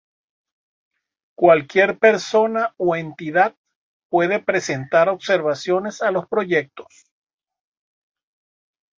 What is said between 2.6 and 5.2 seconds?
o entidad puede presentar